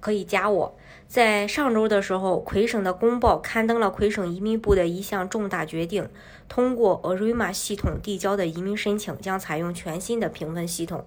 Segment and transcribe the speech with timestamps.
[0.00, 0.76] 可以加我。
[1.06, 6.08] 在上周的时候，魁省的公报刊登了魁省移民部的一项重大决定，
[6.48, 11.06] 通过 Arima 系统递交的移民申请将采用全新的评分系统。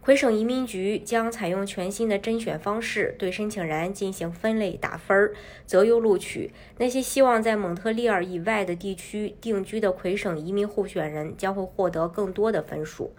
[0.00, 5.32] 魁省移民局将采用全新的甄选方式，对申请人进行分类打分，
[5.66, 6.52] 择优录取。
[6.78, 13.12] 那些希望在蒙特利尔以外的地区定居的魁省移民候选人将会获得更多的分数。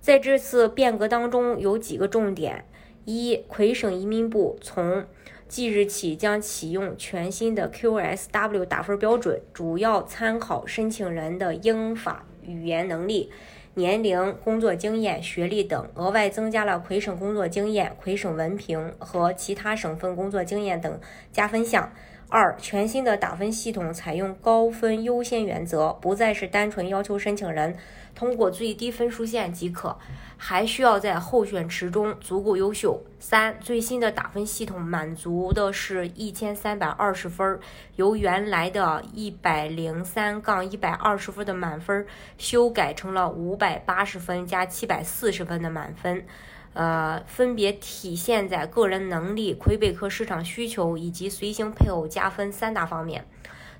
[0.00, 2.64] 在这次变革当中，有几个重点：
[3.04, 5.04] 一，魁省移民部从
[5.46, 13.30] 即日起将启用全新的 QSW 打分标准，主要参考申请人的英法语言能力。
[13.76, 21.00] 年龄、工作经验、学历等，额外增加了魁省工作经验、魁省文凭和其他省份工作经验等
[21.32, 21.92] 加分项。
[22.28, 27.76] 二、全新的打分系统采用高分优先原则，不再是单纯要求申请人
[28.14, 29.96] 通过最低分数线即可，
[30.36, 33.00] 还需要在候选池中足够优秀。
[33.20, 37.60] 三、最新的打分系统满足的是一千三百二十分，
[37.96, 42.04] 由原来的一百零三杠一百二十分的满分
[42.36, 46.26] 修改成了五百八十分加七百四十分的满分。
[46.74, 53.26] 呃，分别体现在个人能力、魁北克市场需求以及随行配偶加分三大方面。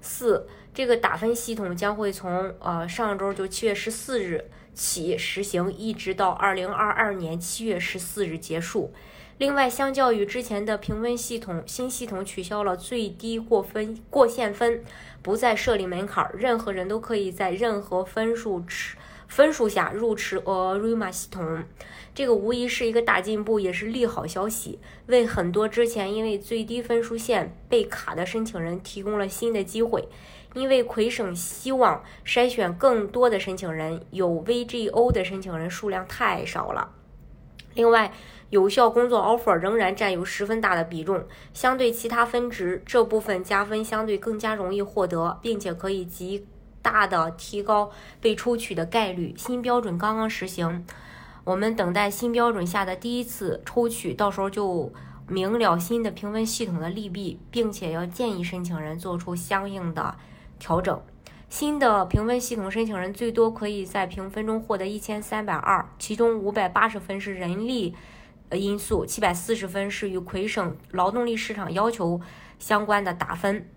[0.00, 8.92] 四，这个打分系统将会从呃上周就七月十四日起实行，一直到二零二二年七月十四日结束。
[9.38, 14.84] 另外，相较于之前的评分系统，新系统取消了最低过分过线分，
[15.22, 18.96] 不再设立门槛，任何人都可以在任何分数池
[19.34, 21.64] 分数下入池 Arima 系统。
[22.14, 30.08] 这个无疑是一个大进步，也是利好消息，为很多之前因为最低分数线被卡的申请人提供了新的机会。
[30.54, 36.92] 因为魁省希望筛选更多的申请人，有 VGO 的申请人数量太少了。
[37.74, 38.12] 另外，
[38.50, 46.46] 有效工作 offer 仍然占有十分大的比重，相对其他分值，这部分加分相对更加容易获得，并且可以及
[46.84, 47.90] 大的提高
[48.20, 49.34] 被抽取的概率。
[49.38, 50.84] 新标准刚刚实行。
[51.44, 54.92] 我们等待新标准下的第一次抽取，到时候就
[55.26, 60.16] 明了新的评分系统的利弊，并且要建议申请人做出相应的
[60.58, 60.98] 调整。
[61.50, 67.94] 新的评分系统，申请人最多可以在评分中获得一千三百二，其中五百八十分是人力
[68.52, 72.20] 因素，七百四十分是与魁省劳动力市场要求
[72.58, 73.68] 相关的打分。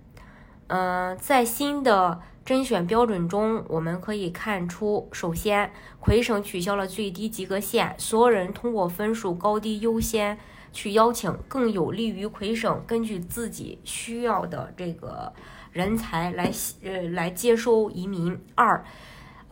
[0.67, 2.21] 嗯，在新的。
[2.47, 5.69] 甄选标准中，我们可以看出，首先，
[5.99, 10.39] 魁省取消了最低及格线，所有人通过分数高低优先
[10.71, 15.33] 去邀请，更有利于魁省根据自己需要的这个
[15.73, 16.49] 人才来
[16.81, 18.39] 呃来接收移民。
[18.55, 18.81] 二，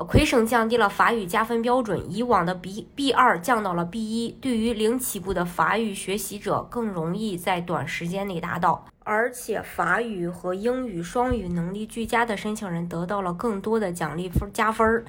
[0.03, 8.85] 魁省降低了法语加分标准，以往的 B B 二降到了 B 一，对于零起步的法语学习者更容易在短时间内达到。
[9.05, 15.05] 而且法语和英语双语能力俱佳的申请人得到了更多的奖励分加分。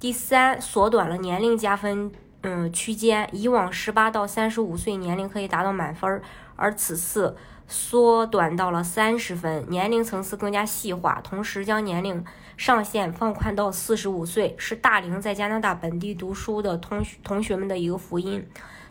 [0.00, 2.10] 第三，缩短了年龄加分
[2.40, 6.20] 嗯区间，以往十八到三十五岁年龄可以达到满分，
[6.56, 7.36] 而此次
[7.68, 12.24] 缩短到了三十分，年龄层次更加细化，同时将年龄
[12.56, 18.46] 上限放宽到四十五岁，是大龄在加拿大本地读书的同学同学们的一个福音。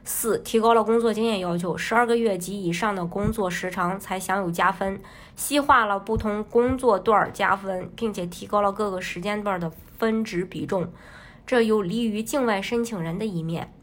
[0.08, 5.02] 四、提高了工作经验要求，十二个月及以上的工作时长才享有加分，
[5.36, 10.92] 细化了不同工作段加分，并且提高了各个时间段的分值比重，
[11.47, 13.74] 这有利于境外申请人的一面。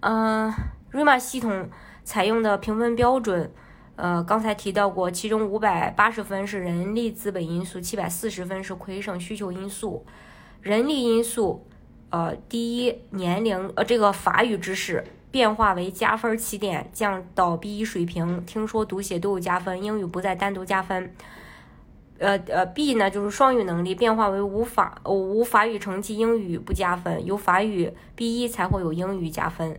[0.00, 0.52] 嗯
[0.92, 1.70] ，Rima 系统
[2.04, 3.50] 采用的评分标准，
[3.96, 10.04] 呃，刚才提到过，其中五百八十分是人力资本因素，七百四十分是魁省需求因素，
[10.60, 11.66] 人力因素。
[12.10, 18.44] 呃，第一年龄，呃，这个法语知识变化为加分起点，降到 B 一水平。
[18.46, 21.12] 听说读写都有加分，英语不再单独加分。
[22.18, 29.78] 呃呃，B 呢就是双语能力变化为无法无法语成绩，英语不加分，有法语 B 一才会有英语加分。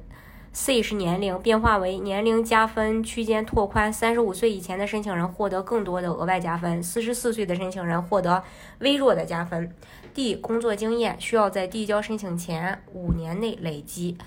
[0.60, 8.44] C 是年龄变化为年龄加分区间拓宽，三十五岁以前的申请人获得更多的额外加分，四十四岁的申请人获得
[8.80, 9.72] 微弱的加分。
[10.16, 14.18] D 工作经验需要在递交申请前五年内累积，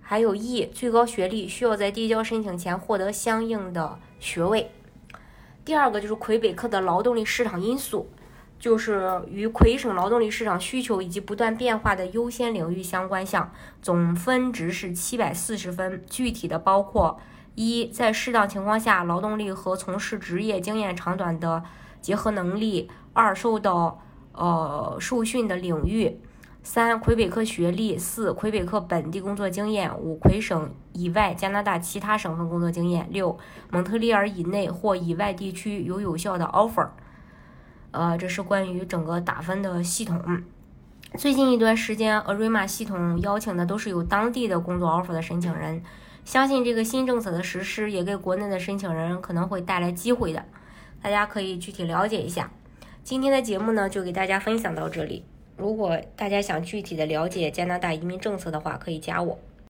[0.00, 4.70] 还有 E 最高学历需要在递交申请前获得相应的学位。
[5.66, 8.08] 第二个就是魁北克的劳动力市场因素，
[8.58, 16.04] 就是与魁省劳动力市场需求以及不断变化的优先领域相关项，总分值是七百四十分。
[16.08, 17.20] 具体的包括：
[17.54, 21.62] 一，在适当情况下，劳动力和从事职业经验长短的。
[22.00, 24.00] 结合能力；二、受到
[24.30, 26.20] 呃受训的领域。
[26.62, 33.36] 三、魁北克学历；四、魁北克本地工作经验；五、魁省以外加拿大其他省份工作经验；六、
[33.70, 36.88] 蒙特利尔以内或以外地区有有效的 offer。
[37.90, 40.42] 呃，这是关于整个打分的系统。
[41.16, 45.82] 最近一段时间，Arima 系统邀请的都是有当地的工作 offer 的申请人。
[46.24, 50.44] 相信这个新政策的实施也给国内的申请人可能会带来机会的，
[51.02, 52.50] 大家可以具体了解一下。
[53.02, 55.24] 今天的节目呢，就给大家分享到这里。
[55.56, 59.38] 如果大家想具体的了解加拿大移民政策的话，可以加我。